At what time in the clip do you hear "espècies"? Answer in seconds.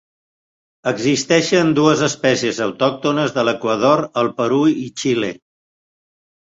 2.09-2.63